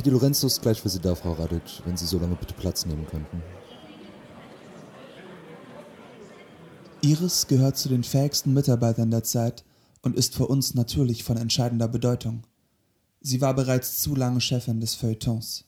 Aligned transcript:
Herr 0.00 0.04
Di 0.04 0.10
Lorenzo 0.12 0.46
ist 0.46 0.62
gleich 0.62 0.80
für 0.80 0.88
Sie 0.88 0.98
da, 0.98 1.14
Frau 1.14 1.34
Radic, 1.34 1.82
wenn 1.84 1.94
Sie 1.94 2.06
so 2.06 2.18
lange 2.18 2.34
bitte 2.34 2.54
Platz 2.54 2.86
nehmen 2.86 3.06
könnten. 3.06 3.42
Iris 7.02 7.46
gehört 7.46 7.76
zu 7.76 7.90
den 7.90 8.02
fähigsten 8.02 8.54
Mitarbeitern 8.54 9.10
der 9.10 9.24
Zeit 9.24 9.62
und 10.00 10.16
ist 10.16 10.34
für 10.34 10.46
uns 10.46 10.72
natürlich 10.72 11.22
von 11.22 11.36
entscheidender 11.36 11.86
Bedeutung. 11.86 12.44
Sie 13.20 13.42
war 13.42 13.52
bereits 13.52 14.00
zu 14.00 14.14
lange 14.14 14.40
Chefin 14.40 14.80
des 14.80 14.94
Feuilletons. 14.94 15.66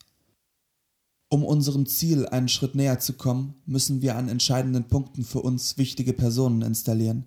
Um 1.28 1.44
unserem 1.44 1.84
Ziel 1.84 2.24
einen 2.26 2.48
Schritt 2.48 2.74
näher 2.74 3.00
zu 3.00 3.12
kommen, 3.12 3.56
müssen 3.66 4.00
wir 4.00 4.16
an 4.16 4.30
entscheidenden 4.30 4.84
Punkten 4.84 5.24
für 5.24 5.42
uns 5.42 5.76
wichtige 5.76 6.14
Personen 6.14 6.62
installieren. 6.62 7.26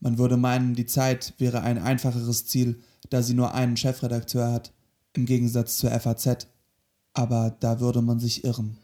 Man 0.00 0.18
würde 0.18 0.36
meinen, 0.36 0.74
die 0.74 0.86
Zeit 0.86 1.34
wäre 1.38 1.60
ein 1.60 1.78
einfacheres 1.78 2.46
Ziel, 2.46 2.80
da 3.10 3.22
sie 3.22 3.34
nur 3.34 3.54
einen 3.54 3.76
Chefredakteur 3.76 4.50
hat, 4.50 4.72
im 5.14 5.26
Gegensatz 5.26 5.76
zur 5.76 5.90
FAZ. 5.90 6.48
Aber 7.12 7.56
da 7.60 7.80
würde 7.80 8.02
man 8.02 8.20
sich 8.20 8.44
irren. 8.44 8.78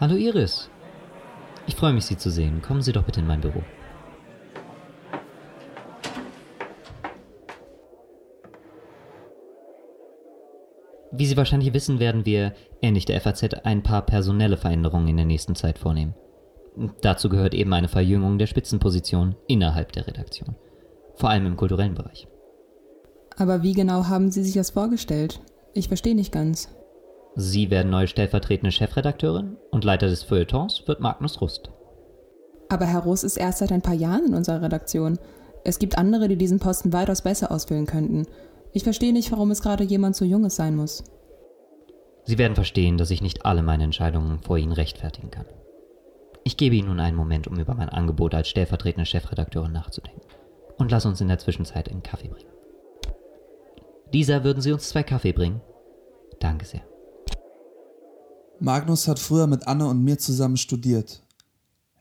Hallo 0.00 0.16
Iris. 0.16 0.70
Ich 1.66 1.76
freue 1.76 1.92
mich, 1.92 2.06
Sie 2.06 2.16
zu 2.16 2.30
sehen. 2.30 2.62
Kommen 2.62 2.80
Sie 2.80 2.92
doch 2.92 3.04
bitte 3.04 3.20
in 3.20 3.26
mein 3.26 3.42
Büro. 3.42 3.62
Wie 11.12 11.26
Sie 11.26 11.36
wahrscheinlich 11.36 11.74
wissen, 11.74 12.00
werden 12.00 12.24
wir, 12.24 12.54
ähnlich 12.80 13.04
der 13.04 13.20
FAZ, 13.20 13.42
ein 13.64 13.82
paar 13.82 14.06
personelle 14.06 14.56
Veränderungen 14.56 15.08
in 15.08 15.16
der 15.18 15.26
nächsten 15.26 15.54
Zeit 15.54 15.78
vornehmen. 15.78 16.14
Dazu 17.02 17.28
gehört 17.28 17.52
eben 17.52 17.74
eine 17.74 17.88
Verjüngung 17.88 18.38
der 18.38 18.46
Spitzenposition 18.46 19.36
innerhalb 19.48 19.92
der 19.92 20.06
Redaktion. 20.06 20.56
Vor 21.20 21.28
allem 21.28 21.44
im 21.44 21.56
kulturellen 21.58 21.94
Bereich. 21.94 22.26
Aber 23.36 23.62
wie 23.62 23.74
genau 23.74 24.06
haben 24.08 24.30
Sie 24.30 24.42
sich 24.42 24.54
das 24.54 24.70
vorgestellt? 24.70 25.40
Ich 25.74 25.88
verstehe 25.88 26.14
nicht 26.14 26.32
ganz. 26.32 26.70
Sie 27.36 27.70
werden 27.70 27.90
neue 27.90 28.08
stellvertretende 28.08 28.72
Chefredakteurin 28.72 29.58
und 29.70 29.84
Leiter 29.84 30.08
des 30.08 30.22
Feuilletons 30.22 30.82
wird 30.86 31.00
Magnus 31.00 31.42
Rust. 31.42 31.70
Aber 32.70 32.86
Herr 32.86 33.00
Russ 33.00 33.22
ist 33.22 33.36
erst 33.36 33.58
seit 33.58 33.70
ein 33.70 33.82
paar 33.82 33.94
Jahren 33.94 34.28
in 34.28 34.34
unserer 34.34 34.62
Redaktion. 34.62 35.18
Es 35.62 35.78
gibt 35.78 35.98
andere, 35.98 36.26
die 36.26 36.36
diesen 36.36 36.58
Posten 36.58 36.92
weitaus 36.94 37.20
besser 37.20 37.52
ausfüllen 37.52 37.86
könnten. 37.86 38.26
Ich 38.72 38.84
verstehe 38.84 39.12
nicht, 39.12 39.30
warum 39.30 39.50
es 39.50 39.60
gerade 39.60 39.84
jemand 39.84 40.16
so 40.16 40.24
Junges 40.24 40.56
sein 40.56 40.74
muss. 40.74 41.04
Sie 42.24 42.38
werden 42.38 42.54
verstehen, 42.54 42.96
dass 42.96 43.10
ich 43.10 43.20
nicht 43.20 43.44
alle 43.44 43.62
meine 43.62 43.84
Entscheidungen 43.84 44.40
vor 44.40 44.56
Ihnen 44.56 44.72
rechtfertigen 44.72 45.30
kann. 45.30 45.46
Ich 46.44 46.56
gebe 46.56 46.76
Ihnen 46.76 46.88
nun 46.88 47.00
einen 47.00 47.16
Moment, 47.16 47.46
um 47.46 47.58
über 47.58 47.74
mein 47.74 47.90
Angebot 47.90 48.34
als 48.34 48.48
stellvertretende 48.48 49.04
Chefredakteurin 49.04 49.72
nachzudenken. 49.72 50.22
Und 50.80 50.90
lass 50.90 51.04
uns 51.04 51.20
in 51.20 51.28
der 51.28 51.38
Zwischenzeit 51.38 51.90
einen 51.90 52.02
Kaffee 52.02 52.28
bringen. 52.28 52.48
Dieser 54.14 54.44
würden 54.44 54.62
Sie 54.62 54.72
uns 54.72 54.88
zwei 54.88 55.02
Kaffee 55.02 55.34
bringen? 55.34 55.60
Danke 56.40 56.64
sehr. 56.64 56.80
Magnus 58.60 59.06
hat 59.06 59.18
früher 59.18 59.46
mit 59.46 59.68
Anne 59.68 59.86
und 59.86 60.02
mir 60.02 60.18
zusammen 60.18 60.56
studiert. 60.56 61.22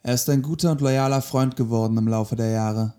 Er 0.01 0.13
ist 0.13 0.29
ein 0.29 0.41
guter 0.41 0.71
und 0.71 0.79
loyaler 0.79 1.21
Freund 1.21 1.57
geworden 1.57 1.97
im 1.97 2.07
Laufe 2.07 2.37
der 2.37 2.51
Jahre. 2.51 2.93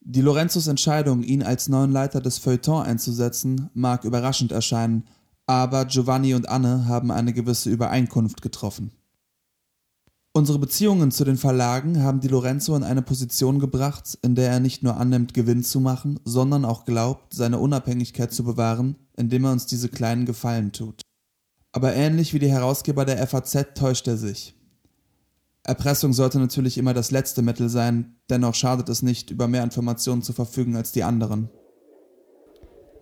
Die 0.00 0.22
Lorenzos 0.22 0.68
Entscheidung, 0.68 1.22
ihn 1.22 1.42
als 1.42 1.68
neuen 1.68 1.92
Leiter 1.92 2.22
des 2.22 2.38
Feuilleton 2.38 2.82
einzusetzen, 2.82 3.68
mag 3.74 4.04
überraschend 4.04 4.52
erscheinen, 4.52 5.06
aber 5.44 5.84
Giovanni 5.84 6.32
und 6.32 6.48
Anne 6.48 6.88
haben 6.88 7.10
eine 7.10 7.34
gewisse 7.34 7.68
Übereinkunft 7.68 8.40
getroffen. 8.40 8.92
Unsere 10.36 10.58
Beziehungen 10.58 11.12
zu 11.12 11.24
den 11.24 11.38
Verlagen 11.38 12.02
haben 12.02 12.20
die 12.20 12.28
Lorenzo 12.28 12.76
in 12.76 12.82
eine 12.82 13.00
Position 13.00 13.58
gebracht, 13.58 14.18
in 14.20 14.34
der 14.34 14.50
er 14.50 14.60
nicht 14.60 14.82
nur 14.82 14.98
annimmt, 14.98 15.32
Gewinn 15.32 15.64
zu 15.64 15.80
machen, 15.80 16.20
sondern 16.26 16.66
auch 16.66 16.84
glaubt, 16.84 17.32
seine 17.32 17.58
Unabhängigkeit 17.58 18.34
zu 18.34 18.44
bewahren, 18.44 18.96
indem 19.16 19.46
er 19.46 19.52
uns 19.52 19.64
diese 19.64 19.88
kleinen 19.88 20.26
Gefallen 20.26 20.72
tut. 20.72 21.00
Aber 21.72 21.94
ähnlich 21.94 22.34
wie 22.34 22.38
die 22.38 22.50
Herausgeber 22.50 23.06
der 23.06 23.26
FAZ 23.26 23.72
täuscht 23.76 24.08
er 24.08 24.18
sich. 24.18 24.54
Erpressung 25.62 26.12
sollte 26.12 26.38
natürlich 26.38 26.76
immer 26.76 26.92
das 26.92 27.10
letzte 27.10 27.40
Mittel 27.40 27.70
sein, 27.70 28.16
dennoch 28.28 28.54
schadet 28.54 28.90
es 28.90 29.00
nicht, 29.00 29.30
über 29.30 29.48
mehr 29.48 29.64
Informationen 29.64 30.20
zu 30.20 30.34
verfügen 30.34 30.76
als 30.76 30.92
die 30.92 31.02
anderen. 31.02 31.48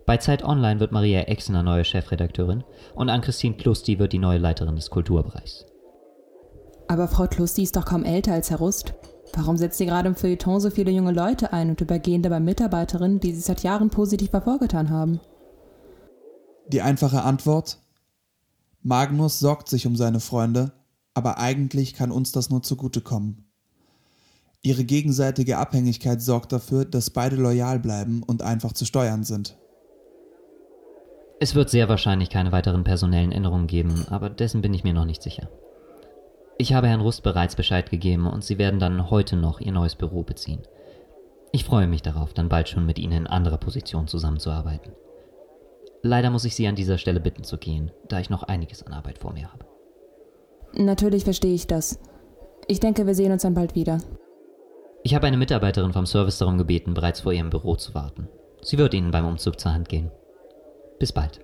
Bei 0.07 0.19
Zeit 0.19 0.45
Online 0.45 0.79
wird 0.79 0.93
Maria 0.93 1.23
Exner 1.23 1.65
neue 1.65 1.85
Chefredakteurin 1.85 2.63
und 2.95 3.09
Ann-Christine 3.09 3.57
Klusti 3.57 3.99
wird 3.99 4.13
die 4.13 4.21
neue 4.21 4.39
Leiterin 4.39 4.77
des 4.77 4.89
Kulturbereichs. 4.89 5.67
Aber 6.89 7.09
Frau 7.09 7.27
Klusti 7.27 7.63
ist 7.63 7.77
doch 7.77 7.85
kaum 7.85 8.05
älter 8.05 8.33
als 8.33 8.51
Herr 8.51 8.59
Rust. 8.59 8.95
Warum 9.35 9.57
setzt 9.57 9.79
sie 9.79 9.87
gerade 9.87 10.09
im 10.09 10.15
Feuilleton 10.15 10.61
so 10.61 10.71
viele 10.71 10.91
junge 10.91 11.13
Leute 11.13 11.53
ein 11.53 11.71
und 11.71 11.81
übergehen 11.81 12.23
dabei 12.23 12.41
Mitarbeiterinnen, 12.41 13.21
die 13.21 13.35
sich 13.35 13.45
seit 13.45 13.63
Jahren 13.63 13.91
positiv 13.91 14.33
hervorgetan 14.33 14.91
haben? 14.91 15.21
Die 16.69 16.83
einfache 16.83 17.23
Antwort? 17.23 17.79
Magnus 18.83 19.39
sorgt 19.39 19.69
sich 19.69 19.87
um 19.87 19.97
seine 19.97 20.21
Freunde 20.21 20.73
aber 21.15 21.39
eigentlich 21.39 21.95
kann 21.95 22.11
uns 22.11 22.33
das 22.33 22.51
nur 22.51 22.63
zugutekommen. 22.63 23.45
Ihre 24.63 24.85
gegenseitige 24.85 25.59
Abhängigkeit 25.59 26.21
sorgt 26.21 26.53
dafür, 26.53 26.85
dass 26.85 27.11
beide 27.11 27.37
loyal 27.37 27.79
bleiben 27.79 28.23
und 28.23 28.43
einfach 28.43 28.73
zu 28.73 28.85
steuern 28.85 29.23
sind. 29.23 29.57
Es 31.41 31.55
wird 31.55 31.71
sehr 31.71 31.89
wahrscheinlich 31.89 32.31
keine 32.31 32.53
weiteren 32.53 32.85
personellen 32.85 33.33
Änderungen 33.33 33.67
geben, 33.67 34.07
aber 34.09 34.31
dessen 34.31 34.63
bin 34.63 34.73
ich 34.75 34.85
mir 34.85 34.95
noch 34.95 35.05
nicht 35.05 35.23
sicher. 35.23 35.49
Ich 36.57 36.73
habe 36.73 36.89
Herrn 36.89 37.01
Rust 37.01 37.23
bereits 37.23 37.57
Bescheid 37.57 37.91
gegeben 37.91 38.27
und 38.27 38.45
Sie 38.45 38.59
werden 38.59 38.79
dann 38.79 39.11
heute 39.11 39.37
noch 39.37 39.61
Ihr 39.61 39.73
neues 39.73 39.97
Büro 39.97 40.23
beziehen. 40.23 40.63
Ich 41.53 41.65
freue 41.65 41.87
mich 41.87 42.03
darauf, 42.03 42.33
dann 42.33 42.49
bald 42.49 42.69
schon 42.69 42.87
mit 42.87 42.99
Ihnen 42.99 43.13
in 43.13 43.27
anderer 43.27 43.59
Position 43.59 44.07
zusammenzuarbeiten. 44.07 44.93
Leider 46.03 46.31
muss 46.31 46.45
ich 46.45 46.55
Sie 46.55 46.67
an 46.67 46.77
dieser 46.77 46.99
Stelle 46.99 47.21
bitten 47.21 47.45
zu 47.45 47.59
gehen, 47.59 47.91
da 48.09 48.21
ich 48.21 48.31
noch 48.31 48.43
einiges 48.43 48.83
an 48.87 48.93
Arbeit 48.93 49.19
vor 49.19 49.33
mir 49.33 49.53
habe. 49.53 49.65
Natürlich 50.75 51.25
verstehe 51.25 51.55
ich 51.55 51.67
das. 51.67 51.99
Ich 52.67 52.81
denke, 52.81 53.07
wir 53.07 53.15
sehen 53.15 53.33
uns 53.33 53.43
dann 53.43 53.55
bald 53.55 53.75
wieder. 53.75 53.99
Ich 55.03 55.15
habe 55.15 55.27
eine 55.27 55.37
Mitarbeiterin 55.37 55.93
vom 55.93 56.07
Service 56.07 56.39
darum 56.39 56.59
gebeten, 56.59 56.95
bereits 56.95 57.21
vor 57.21 57.33
ihrem 57.33 57.51
Büro 57.51 57.77
zu 57.77 57.95
warten. 57.95 58.29
Sie 58.63 58.79
wird 58.79 58.95
Ihnen 58.95 59.11
beim 59.11 59.27
Umzug 59.27 59.61
zur 59.61 59.75
Hand 59.75 59.89
gehen. 59.89 60.11
Bis 60.99 61.13
bald. 61.13 61.44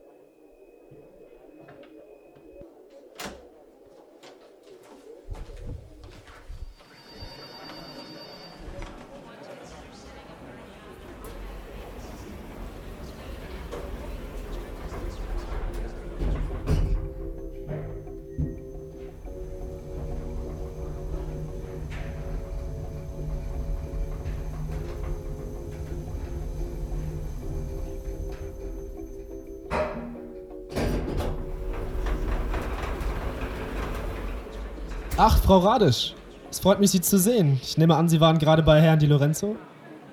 Ach, 35.22 35.36
Frau 35.36 35.58
Radisch. 35.58 36.14
Es 36.50 36.60
freut 36.60 36.80
mich, 36.80 36.92
Sie 36.92 37.02
zu 37.02 37.18
sehen. 37.18 37.60
Ich 37.62 37.76
nehme 37.76 37.94
an, 37.94 38.08
Sie 38.08 38.22
waren 38.22 38.38
gerade 38.38 38.62
bei 38.62 38.80
Herrn 38.80 38.98
Di 38.98 39.04
Lorenzo? 39.04 39.54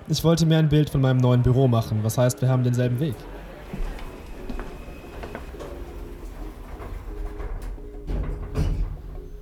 Ich 0.06 0.22
wollte 0.22 0.44
mir 0.44 0.58
ein 0.58 0.68
Bild 0.68 0.90
von 0.90 1.00
meinem 1.00 1.16
neuen 1.16 1.42
Büro 1.42 1.66
machen. 1.66 2.00
Was 2.02 2.18
heißt, 2.18 2.42
wir 2.42 2.50
haben 2.50 2.62
denselben 2.62 3.00
Weg. 3.00 3.14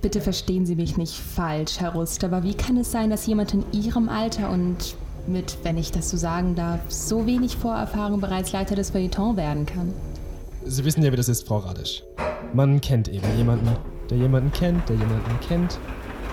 Bitte 0.01 0.21
verstehen 0.21 0.65
Sie 0.65 0.77
mich 0.77 0.95
nicht 0.95 1.15
falsch, 1.15 1.81
Herr 1.81 1.91
Rust, 1.91 2.23
aber 2.23 2.43
wie 2.43 2.53
kann 2.53 2.77
es 2.77 2.89
sein, 2.89 3.09
dass 3.09 3.27
jemand 3.27 3.53
in 3.53 3.65
Ihrem 3.73 4.07
Alter 4.07 4.49
und 4.49 4.95
mit, 5.27 5.57
wenn 5.63 5.77
ich 5.77 5.91
das 5.91 6.09
so 6.09 6.15
sagen 6.15 6.55
darf, 6.55 6.79
so 6.87 7.25
wenig 7.25 7.57
Vorerfahrung 7.57 8.21
bereits 8.21 8.53
Leiter 8.53 8.77
des 8.77 8.91
Feuilleton 8.91 9.35
werden 9.35 9.65
kann? 9.65 9.93
Sie 10.63 10.85
wissen 10.85 11.03
ja, 11.03 11.11
wie 11.11 11.17
das 11.17 11.27
ist, 11.27 11.45
Frau 11.45 11.57
Radisch. 11.57 12.03
Man 12.53 12.79
kennt 12.79 13.09
eben 13.09 13.27
jemanden, 13.35 13.67
der 14.09 14.17
jemanden 14.17 14.51
kennt, 14.51 14.87
der 14.89 14.95
jemanden 14.95 15.39
kennt, 15.47 15.79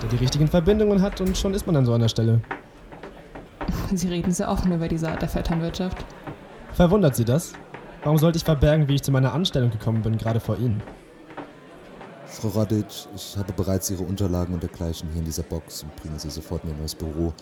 der 0.01 0.09
die 0.09 0.17
richtigen 0.17 0.47
Verbindungen 0.47 1.01
hat 1.01 1.21
und 1.21 1.37
schon 1.37 1.53
ist 1.53 1.65
man 1.67 1.75
an 1.75 1.85
so 1.85 1.93
einer 1.93 2.09
Stelle. 2.09 2.41
Sie 3.93 4.07
reden 4.07 4.31
sehr 4.31 4.49
offen 4.49 4.71
über 4.71 4.87
diese 4.87 5.09
Art 5.09 5.21
der 5.21 5.29
Vetternwirtschaft. 5.29 6.05
Verwundert 6.73 7.15
Sie 7.15 7.25
das? 7.25 7.53
Warum 8.03 8.17
sollte 8.17 8.37
ich 8.37 8.43
verbergen, 8.43 8.87
wie 8.87 8.95
ich 8.95 9.03
zu 9.03 9.11
meiner 9.11 9.33
Anstellung 9.33 9.71
gekommen 9.71 10.01
bin, 10.01 10.17
gerade 10.17 10.39
vor 10.39 10.57
Ihnen? 10.57 10.81
Frau 12.27 12.49
Radic, 12.49 12.85
ich 13.15 13.37
habe 13.37 13.53
bereits 13.53 13.89
Ihre 13.89 14.03
Unterlagen 14.03 14.53
und 14.53 14.61
dergleichen 14.61 15.09
hier 15.09 15.19
in 15.19 15.25
dieser 15.25 15.43
Box 15.43 15.83
und 15.83 15.95
bringe 15.95 16.19
sie 16.19 16.29
sofort 16.29 16.63
in 16.63 16.71
Ihr 16.71 16.75
neues 16.77 16.95
Büro. 16.95 17.33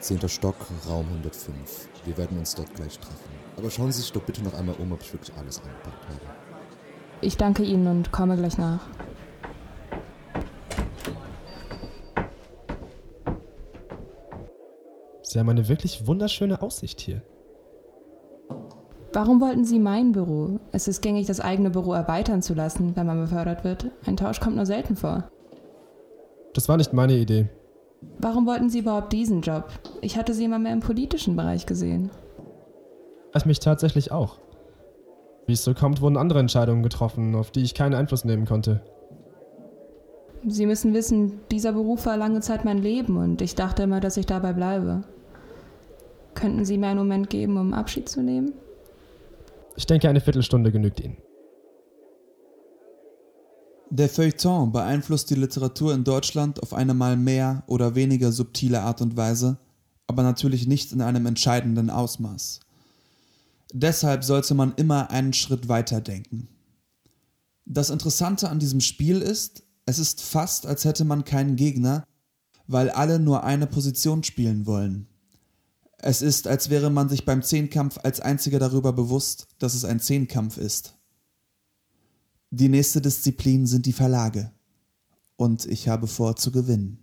Zehnter 0.00 0.28
Stock, 0.28 0.56
Raum 0.88 1.06
105. 1.08 1.88
Wir 2.04 2.16
werden 2.16 2.38
uns 2.38 2.54
dort 2.54 2.74
gleich 2.74 2.98
treffen. 2.98 3.30
Aber 3.56 3.70
schauen 3.70 3.92
Sie 3.92 4.00
sich 4.00 4.12
doch 4.12 4.22
bitte 4.22 4.42
noch 4.42 4.54
einmal 4.54 4.74
um, 4.76 4.90
ob 4.92 5.02
ich 5.02 5.12
wirklich 5.12 5.36
alles 5.36 5.58
eingepackt 5.58 6.08
habe. 6.08 6.20
Ich 7.20 7.36
danke 7.36 7.62
Ihnen 7.62 7.86
und 7.86 8.10
komme 8.10 8.36
gleich 8.36 8.56
nach. 8.56 8.80
Sie 15.30 15.38
haben 15.38 15.48
eine 15.48 15.68
wirklich 15.68 16.08
wunderschöne 16.08 16.60
Aussicht 16.60 17.00
hier. 17.00 17.22
Warum 19.12 19.40
wollten 19.40 19.64
Sie 19.64 19.78
mein 19.78 20.10
Büro? 20.10 20.58
Es 20.72 20.88
ist 20.88 21.02
gängig, 21.02 21.28
das 21.28 21.38
eigene 21.38 21.70
Büro 21.70 21.92
erweitern 21.92 22.42
zu 22.42 22.52
lassen, 22.52 22.96
wenn 22.96 23.06
man 23.06 23.20
befördert 23.20 23.62
wird. 23.62 23.86
Ein 24.06 24.16
Tausch 24.16 24.40
kommt 24.40 24.56
nur 24.56 24.66
selten 24.66 24.96
vor. 24.96 25.30
Das 26.52 26.68
war 26.68 26.76
nicht 26.76 26.92
meine 26.92 27.12
Idee. 27.12 27.48
Warum 28.18 28.44
wollten 28.44 28.70
Sie 28.70 28.80
überhaupt 28.80 29.12
diesen 29.12 29.40
Job? 29.40 29.68
Ich 30.00 30.16
hatte 30.16 30.34
Sie 30.34 30.46
immer 30.46 30.58
mehr 30.58 30.72
im 30.72 30.80
politischen 30.80 31.36
Bereich 31.36 31.64
gesehen. 31.64 32.10
Ich 33.32 33.46
mich 33.46 33.60
tatsächlich 33.60 34.10
auch. 34.10 34.38
Wie 35.46 35.52
es 35.52 35.62
so 35.62 35.74
kommt, 35.74 36.00
wurden 36.00 36.16
andere 36.16 36.40
Entscheidungen 36.40 36.82
getroffen, 36.82 37.36
auf 37.36 37.52
die 37.52 37.62
ich 37.62 37.74
keinen 37.74 37.94
Einfluss 37.94 38.24
nehmen 38.24 38.46
konnte. 38.46 38.82
Sie 40.44 40.66
müssen 40.66 40.92
wissen, 40.92 41.38
dieser 41.52 41.70
Beruf 41.70 42.06
war 42.06 42.16
lange 42.16 42.40
Zeit 42.40 42.64
mein 42.64 42.78
Leben 42.78 43.16
und 43.16 43.40
ich 43.42 43.54
dachte 43.54 43.84
immer, 43.84 44.00
dass 44.00 44.16
ich 44.16 44.26
dabei 44.26 44.52
bleibe. 44.52 45.04
Könnten 46.40 46.64
Sie 46.64 46.78
mir 46.78 46.88
einen 46.88 46.98
Moment 46.98 47.28
geben, 47.28 47.58
um 47.58 47.74
Abschied 47.74 48.08
zu 48.08 48.22
nehmen? 48.22 48.54
Ich 49.76 49.86
denke, 49.86 50.08
eine 50.08 50.20
Viertelstunde 50.20 50.72
genügt 50.72 51.00
Ihnen. 51.00 51.18
Der 53.90 54.08
Feuilleton 54.08 54.72
beeinflusst 54.72 55.28
die 55.30 55.34
Literatur 55.34 55.92
in 55.92 56.04
Deutschland 56.04 56.62
auf 56.62 56.72
eine 56.72 56.94
mal 56.94 57.16
mehr 57.16 57.64
oder 57.66 57.94
weniger 57.94 58.32
subtile 58.32 58.80
Art 58.82 59.02
und 59.02 59.16
Weise, 59.16 59.58
aber 60.06 60.22
natürlich 60.22 60.66
nicht 60.66 60.92
in 60.92 61.02
einem 61.02 61.26
entscheidenden 61.26 61.90
Ausmaß. 61.90 62.60
Deshalb 63.72 64.24
sollte 64.24 64.54
man 64.54 64.74
immer 64.76 65.10
einen 65.10 65.32
Schritt 65.32 65.68
weiter 65.68 66.00
denken. 66.00 66.48
Das 67.66 67.90
Interessante 67.90 68.48
an 68.48 68.60
diesem 68.60 68.80
Spiel 68.80 69.20
ist, 69.20 69.62
es 69.86 69.98
ist 69.98 70.22
fast, 70.22 70.66
als 70.66 70.84
hätte 70.84 71.04
man 71.04 71.24
keinen 71.24 71.56
Gegner, 71.56 72.04
weil 72.66 72.90
alle 72.90 73.18
nur 73.18 73.44
eine 73.44 73.66
Position 73.66 74.22
spielen 74.22 74.66
wollen. 74.66 75.09
Es 76.02 76.22
ist, 76.22 76.46
als 76.46 76.70
wäre 76.70 76.90
man 76.90 77.08
sich 77.08 77.24
beim 77.24 77.42
Zehnkampf 77.42 77.98
als 78.02 78.20
einziger 78.20 78.58
darüber 78.58 78.92
bewusst, 78.92 79.48
dass 79.58 79.74
es 79.74 79.84
ein 79.84 80.00
Zehnkampf 80.00 80.56
ist. 80.56 80.96
Die 82.50 82.68
nächste 82.68 83.00
Disziplin 83.00 83.66
sind 83.66 83.86
die 83.86 83.92
Verlage. 83.92 84.50
Und 85.36 85.66
ich 85.66 85.88
habe 85.88 86.06
vor 86.06 86.36
zu 86.36 86.50
gewinnen. 86.50 86.98